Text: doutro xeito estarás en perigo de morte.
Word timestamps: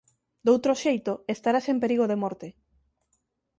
doutro 0.47 0.73
xeito 0.83 1.13
estarás 1.35 1.65
en 1.73 1.77
perigo 1.83 2.05
de 2.11 2.17
morte. 2.23 2.47